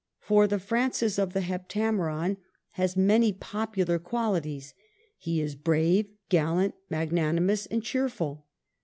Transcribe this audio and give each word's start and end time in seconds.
For 0.17 0.47
the 0.47 0.57
Francis 0.57 1.19
of 1.19 1.33
the'' 1.33 1.41
Heptameron" 1.51 2.37
has 2.71 2.95
THE 2.95 3.01
''HEPTAMERONr 3.01 3.05
247 3.05 3.07
many 3.07 3.33
popular 3.33 3.99
qualities; 3.99 4.73
he 5.19 5.39
is 5.41 5.53
brave, 5.53 6.09
gallant, 6.29 6.73
magnanimous, 6.89 7.67
and 7.67 7.83
cheerful. 7.83 8.47